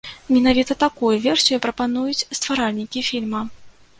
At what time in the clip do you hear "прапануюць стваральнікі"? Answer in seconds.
1.67-3.03